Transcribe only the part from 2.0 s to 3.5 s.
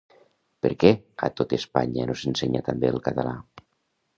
no s'ensenya també el català?